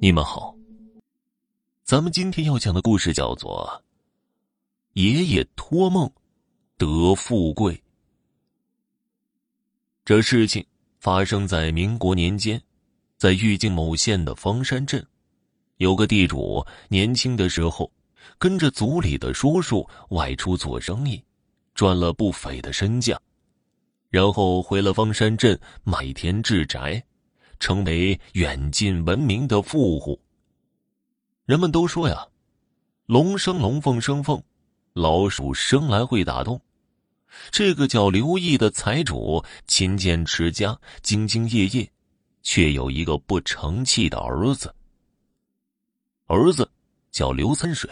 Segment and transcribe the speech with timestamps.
[0.00, 0.54] 你们好，
[1.82, 3.82] 咱们今天要讲的故事叫做
[5.00, 6.08] 《爷爷托梦
[6.76, 7.74] 得富贵》。
[10.04, 10.64] 这事情
[11.00, 12.62] 发生在民国年间，
[13.16, 15.04] 在玉境某县的方山镇，
[15.78, 17.90] 有个地主年轻的时候
[18.38, 21.20] 跟着族里的叔叔外出做生意，
[21.74, 23.20] 赚了不菲的身价，
[24.10, 27.04] 然后回了方山镇买田置宅。
[27.60, 30.20] 成为远近闻名的富户。
[31.44, 32.26] 人们都说呀，
[33.06, 34.42] 龙生龙，凤生凤，
[34.92, 36.60] 老鼠生来会打洞。
[37.50, 41.90] 这个叫刘毅的财主勤俭持家，兢兢业业，
[42.42, 44.74] 却有一个不成器的儿子。
[46.26, 46.70] 儿子
[47.10, 47.90] 叫刘三水，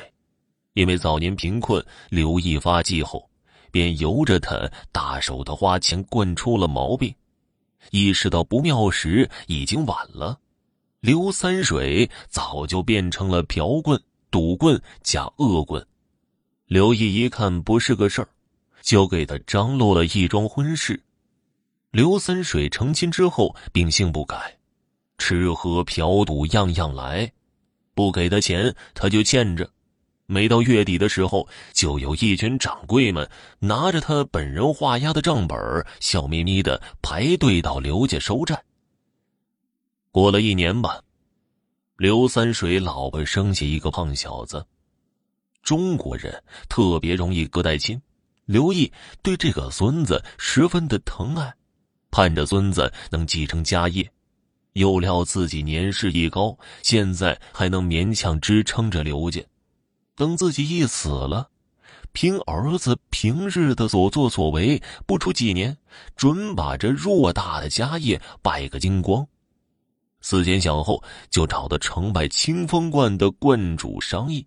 [0.75, 3.29] 因为早年贫困，刘毅发迹后，
[3.71, 7.15] 便由着他大手的花钱，惯出了毛病。
[7.91, 10.39] 意识到不妙时，已经晚了。
[11.01, 15.87] 刘三水早就变成了嫖棍、赌棍加恶棍。
[16.67, 18.29] 刘毅一看不是个事儿，
[18.83, 21.01] 就给他张罗了一桩婚事。
[21.93, 24.59] 刘三水成亲之后，秉性不改，
[25.19, 27.33] 吃喝嫖赌样样来，
[27.95, 29.71] 不给他钱他就欠着。
[30.27, 33.29] 每到月底的时候，就有一群掌柜们
[33.61, 35.59] 拿着他本人画押的账本，
[36.01, 38.61] 笑眯眯的排队到刘家收债。
[40.11, 41.01] 过了一年吧，
[41.97, 44.67] 刘三水老婆生下一个胖小子。
[45.63, 48.01] 中国人特别容易隔代亲，
[48.47, 51.55] 刘毅对这个孙子十分的疼爱，
[52.11, 54.09] 盼着孙子能继承家业。
[54.73, 59.41] 又料自己年事已高，现在还能勉强支撑着刘家。
[60.17, 61.51] 等自己一死了，
[62.13, 65.77] 凭儿子平日的所作所为，不出几年，
[66.17, 69.27] 准把这偌大的家业败个精光。
[70.23, 74.45] 思前想后，就找到城外清风观的观主商议。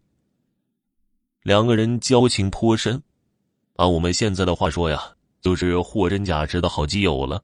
[1.43, 3.01] 两个人交情颇深，
[3.75, 7.41] 按我们现在的话说呀，就是货真价实的好基友了。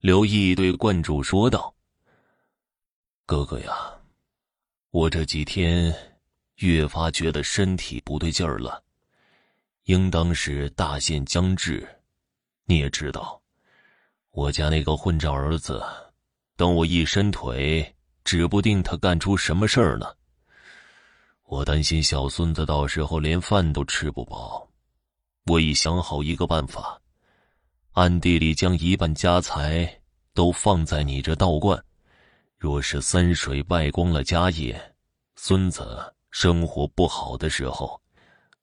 [0.00, 1.74] 刘毅对观主说道
[3.26, 3.72] ：“哥哥呀，
[4.90, 5.92] 我这几天……”
[6.60, 8.82] 越发觉得身体不对劲儿了，
[9.84, 11.88] 应当是大限将至。
[12.66, 13.40] 你也知道，
[14.30, 15.82] 我家那个混账儿子，
[16.56, 17.94] 等我一伸腿，
[18.24, 20.06] 指不定他干出什么事儿呢。
[21.44, 24.68] 我担心小孙子到时候连饭都吃不饱。
[25.46, 27.00] 我已想好一个办法，
[27.92, 30.00] 暗地里将一半家财
[30.34, 31.82] 都放在你这道观。
[32.58, 34.94] 若是三水败光了家业，
[35.36, 36.14] 孙子。
[36.30, 38.00] 生活不好的时候，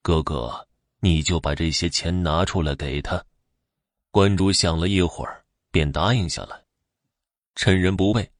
[0.01, 0.67] 哥哥，
[1.01, 3.23] 你就把这些钱拿出来给他。
[4.09, 6.63] 观主想了一会儿，便答应下来。
[7.56, 8.31] 趁人不备，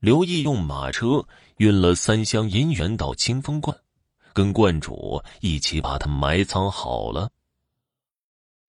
[0.00, 1.24] 刘毅用马车
[1.58, 3.76] 运了三箱银元到清风观，
[4.32, 7.30] 跟观主一起把他埋藏好了。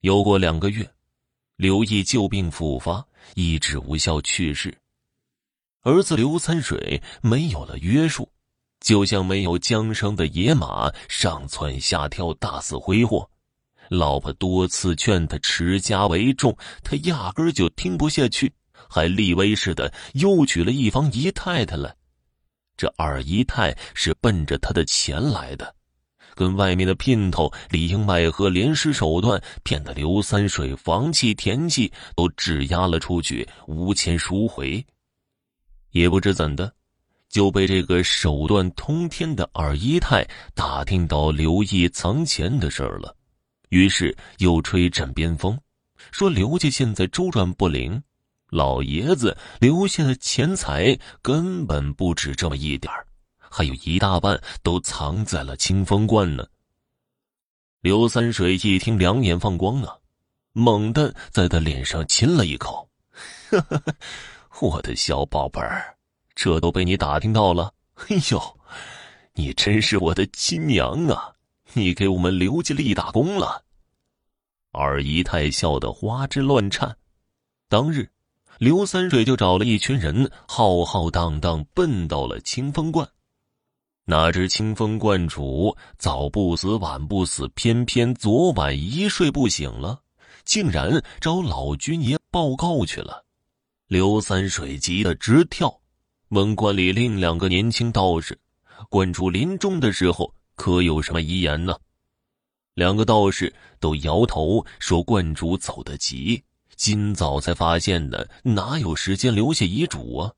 [0.02, 0.94] 又过两个月，
[1.56, 4.78] 刘毅旧病复发，医治无效去世。
[5.82, 8.30] 儿子刘三水没有了约束。
[8.84, 13.28] 就像没有缰绳的野马，上蹿下跳，大肆挥霍。
[13.90, 18.52] 老婆多次劝他持家为重，他压根儿就听不下去，
[18.90, 21.96] 还立威似的又娶了一房姨太太来。
[22.76, 25.74] 这二姨太是奔着他的钱来的，
[26.36, 34.86] 跟外面的姘头里应外合，连施手段，骗得刘三水房契田契都质押了出去，无钱赎回。
[35.92, 36.74] 也不知怎的。
[37.34, 40.24] 就被这个手段通天的二姨太
[40.54, 43.18] 打听到刘毅藏钱的事儿了，
[43.70, 45.60] 于是又吹枕边风，
[46.12, 48.00] 说刘家现在周转不灵，
[48.52, 53.08] 老爷子留下的钱财根本不止这么一点儿，
[53.50, 56.46] 还有一大半都藏在了清风观呢。
[57.82, 59.98] 刘三水一听，两眼放光啊，
[60.52, 62.88] 猛地在他脸上亲了一口，
[63.50, 63.96] 呵呵呵，
[64.62, 65.93] 我的小宝贝儿。
[66.36, 67.74] 这都被你打听到了，
[68.10, 68.60] 哎呦，
[69.34, 71.34] 你真是我的亲娘啊！
[71.74, 73.64] 你给我们刘家立大功了。
[74.72, 76.98] 二姨太笑得花枝乱颤。
[77.70, 78.10] 当日，
[78.58, 83.08] 刘三水就找了一群人，浩浩荡荡奔到了清风观。
[84.06, 90.02] 哪知清风观主早不死晚不死，偏偏昨晚一睡不醒了，
[90.44, 93.24] 竟然找老君爷报告去了。
[93.88, 95.80] 刘三水急得直跳。
[96.34, 98.36] 问观里另两个年轻道士，
[98.90, 101.78] 观主临终的时候可有什么遗言呢？
[102.74, 106.44] 两个道士都摇头说：“观主走得急，
[106.76, 110.34] 今早才发现的，哪有时间留下遗嘱啊？”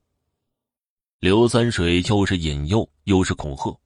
[1.22, 3.80] 刘三水又是引诱又是恐吓，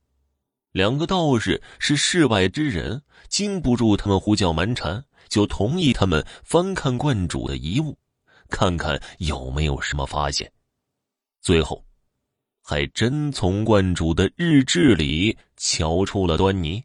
[0.72, 7.96] 两个道士是世外之人，经不住他们胡搅蛮缠，就同意他们翻看观主的遗物，
[8.50, 10.52] 看看有没有什么发现。
[11.40, 11.86] 最后，
[12.70, 16.80] 还真从观主的日志里瞧出了端倪。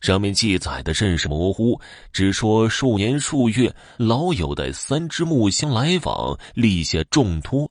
[0.00, 1.80] 上面记载的甚是模糊，
[2.12, 7.68] 只说数年数月，老友的三只木箱来访，立下重托。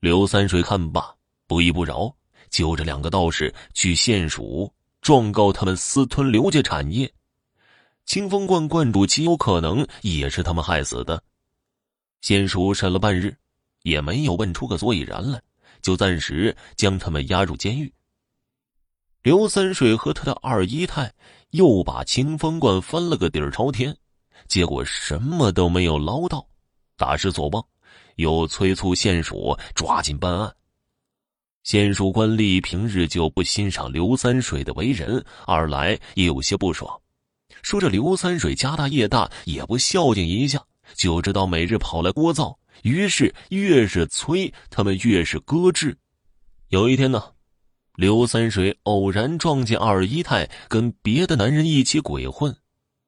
[0.00, 1.14] 刘三水看罢，
[1.46, 2.14] 不依不饶，
[2.50, 4.70] 揪着两个道士去县署
[5.00, 7.10] 状告他们私吞刘家产业。
[8.04, 11.22] 清风观观主极有可能也是他们害死的。
[12.20, 13.34] 县署审了半日，
[13.82, 15.40] 也没有问出个所以然来，
[15.82, 17.92] 就暂时将他们押入监狱。
[19.22, 21.12] 刘三水和他的二姨太
[21.50, 23.96] 又把清风观翻了个底儿朝天，
[24.46, 26.46] 结果什么都没有捞到，
[26.96, 27.64] 大失所望，
[28.16, 30.54] 又催促县署抓紧办案。
[31.64, 36.98] 县署官吏平日就不欣赏刘三水的为人，二来也有些不爽，
[37.62, 40.64] 说这刘三水家大业大，也不孝敬一下，
[40.94, 45.96] 就知道每日跑来聒噪，于是越是催，他们越是搁置。
[46.68, 47.22] 有一天呢。
[47.96, 52.56] 刘三水偶然撞见二姨太跟别的男人一起鬼混，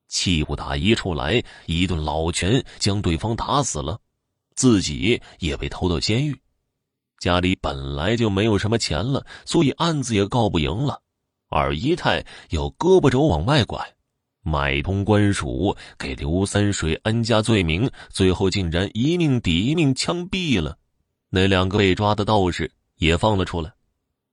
[0.08, 4.00] 气不打一处来，一顿老拳将对方打死了，
[4.56, 6.36] 自己也被投到监狱。
[7.20, 11.00] 家里本来就没有什么钱了，所以案子也告不赢了。
[11.48, 13.94] 二姨太又胳膊肘往外拐，
[14.42, 20.78] 买通官署给刘三水安家罪名，最后竟然一命抵一命枪毙了。
[21.28, 23.72] 那两个被抓的道士也放了出来。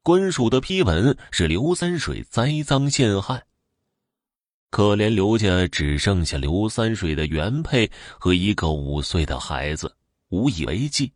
[0.01, 3.44] 官署的批文是刘三水栽赃陷害。
[4.69, 9.94] 可怜刘家只剩下刘三水的原配和一个五岁的孩子，
[10.30, 11.12] 无以为继。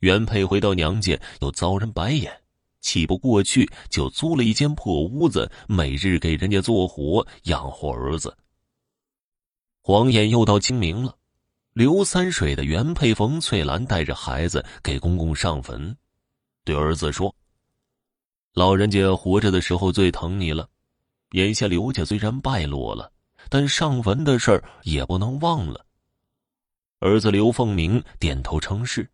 [0.00, 2.39] 原配回到娘家又遭人白眼，
[2.80, 8.36] 气不过去，就租了一间破屋子，每日给人家做活养活儿子。
[9.82, 11.16] 晃眼又到清明了，
[11.72, 15.96] 刘三水的原配冯翠兰带着孩子给公公上坟，
[16.64, 17.34] 对儿子说。
[18.52, 20.68] 老人家活着的时候最疼你了，
[21.30, 23.12] 眼下刘家虽然败落了，
[23.48, 25.86] 但上坟的事儿也不能忘了。
[26.98, 29.08] 儿子刘凤鸣点头称是。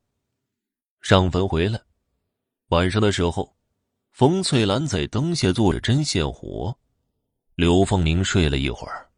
[1.01, 1.81] 上坟回来，
[2.69, 3.56] 晚上的时候，
[4.17, 6.75] 冯翠兰在灯下做着针线活，
[7.55, 9.11] 刘凤鸣睡了一会儿，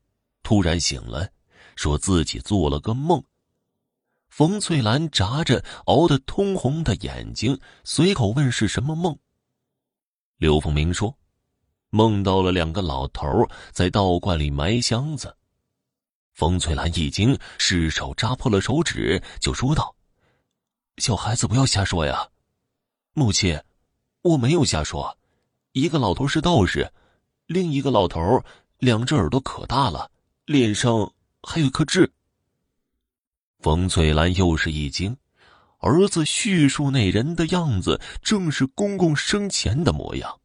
[0.42, 1.30] 突然醒来，
[1.76, 3.22] 说自己做了个梦。
[4.28, 9.16] 冯翠兰眨着熬得通红的眼睛，随口问是什么梦。
[10.36, 11.16] 刘凤鸣说
[11.90, 15.36] ：“梦到了两个老头在道观里埋箱子。”
[16.34, 19.94] 冯翠兰一惊，失手扎破了手指，就说道
[20.98, 22.30] ：“小孩子不要瞎说呀，
[23.12, 23.62] 母亲，
[24.22, 25.16] 我没有瞎说。
[25.72, 26.90] 一个老头是道士，
[27.46, 28.42] 另一个老头
[28.78, 30.10] 两只耳朵可大了，
[30.46, 31.12] 脸上
[31.42, 32.10] 还有颗痣。”
[33.60, 35.16] 冯翠兰又是一惊。
[35.80, 40.40] 儿子叙述那人的样子，正是公公生前的模样。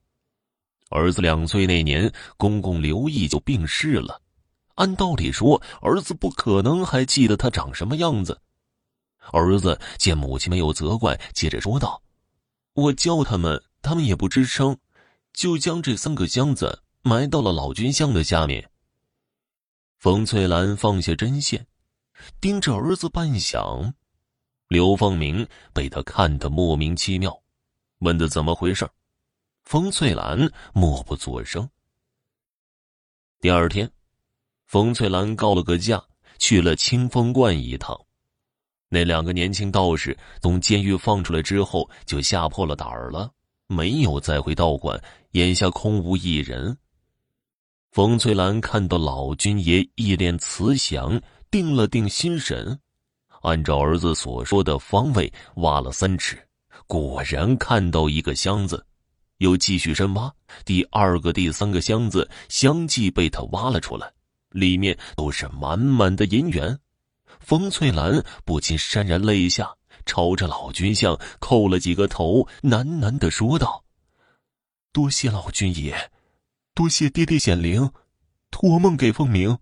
[0.91, 4.21] 儿子两岁那年，公公刘毅就病逝了。
[4.75, 8.39] 按道理说，儿子不可能还记得他长什么样子。
[9.31, 11.99] 儿子见母亲没有责怪，接着说道
[12.73, 14.77] ：“我叫他们，他们也不吱声，
[15.31, 18.69] 就将这三个箱子埋到了老君像的下面。”
[19.99, 21.67] 冯翠兰放下针线，
[22.41, 23.93] 盯着儿子半晌。
[24.67, 27.43] 刘凤鸣被他看得莫名其妙，
[27.99, 28.89] 问他怎么回事
[29.65, 31.69] 冯翠兰默不作声。
[33.39, 33.91] 第二天，
[34.65, 36.03] 冯翠兰告了个假，
[36.39, 37.97] 去了清风观一趟。
[38.93, 43.27] 那两个年轻道士从监狱放出来之后，就吓破了胆儿了，
[43.65, 46.77] 没有再回道观，眼下空无一人。
[47.91, 51.19] 冯翠兰看到老君爷一脸慈祥，
[51.49, 52.79] 定了定心神。
[53.41, 56.37] 按照儿子所说的方位挖了三尺，
[56.85, 58.85] 果然看到一个箱子，
[59.39, 60.31] 又继续深挖，
[60.65, 64.07] 第二个、第三个箱子相继被他挖了出来，
[64.51, 66.77] 里面都是满满的银元。
[67.43, 73.83] 冯翠兰不禁潸然泪下，朝着老君像叩了几个头，喃喃的说道
[74.91, 76.11] ：“多谢老君爷，
[76.73, 77.91] 多谢爹爹显灵，
[78.49, 79.57] 托梦给凤鸣。”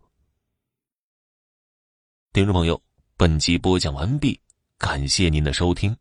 [2.34, 2.82] 听众朋友。
[3.18, 4.42] 本集播讲完毕，
[4.80, 5.96] 感谢您的收听。